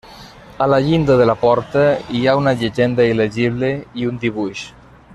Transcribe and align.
A 0.65 0.67
la 0.73 0.79
llinda 0.85 1.17
de 1.19 1.27
la 1.31 1.35
porta 1.43 1.83
hi 2.19 2.23
ha 2.25 2.35
una 2.41 2.55
llegenda 2.63 3.07
il·legible 3.13 3.71
i 4.05 4.09
un 4.13 4.21
dibuix. 4.25 4.69